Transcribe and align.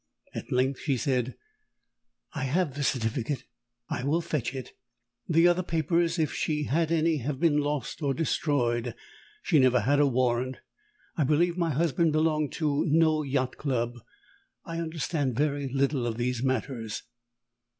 At 0.33 0.51
length 0.51 0.79
she 0.79 0.97
said, 0.97 1.35
"I 2.33 2.45
have 2.45 2.73
the 2.73 2.81
certificate; 2.83 3.43
I 3.87 4.03
will 4.03 4.19
fetch 4.21 4.51
it. 4.55 4.71
The 5.29 5.47
other 5.47 5.61
papers, 5.61 6.17
if 6.17 6.33
she 6.33 6.63
had 6.63 6.91
any, 6.91 7.17
have 7.17 7.39
been 7.39 7.57
lost 7.59 8.01
or 8.01 8.15
destroyed. 8.15 8.95
She 9.43 9.59
never 9.59 9.81
had 9.81 9.99
a 9.99 10.07
warrant. 10.07 10.57
I 11.17 11.23
believe 11.23 11.55
my 11.55 11.69
husband 11.69 12.13
belonged 12.13 12.51
to 12.53 12.83
no 12.89 13.21
Yacht 13.21 13.57
Club. 13.57 13.99
I 14.65 14.79
understand 14.79 15.35
very 15.35 15.69
little 15.71 16.07
of 16.07 16.17
these 16.17 16.41
matters." 16.41 17.03